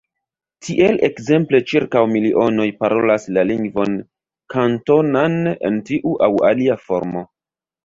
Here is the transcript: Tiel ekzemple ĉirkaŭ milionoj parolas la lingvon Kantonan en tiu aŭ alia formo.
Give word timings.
Tiel 0.67 0.95
ekzemple 1.07 1.59
ĉirkaŭ 1.71 2.01
milionoj 2.13 2.65
parolas 2.79 3.29
la 3.37 3.45
lingvon 3.51 3.99
Kantonan 4.55 5.39
en 5.71 5.81
tiu 5.93 6.19
aŭ 6.29 6.33
alia 6.53 6.81
formo. 6.91 7.27